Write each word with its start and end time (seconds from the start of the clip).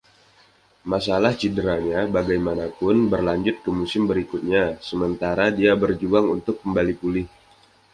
Masalah 0.91 1.33
cederanya, 1.41 1.99
bagaimanapun, 2.15 2.95
berlanjut 3.11 3.55
ke 3.63 3.69
musim 3.79 4.03
berikutnya 4.09 4.63
sementara 4.89 5.45
dia 5.57 5.73
berjuang 5.83 6.25
untuk 6.41 6.55
kembali 6.65 6.93
pulih. 7.01 7.27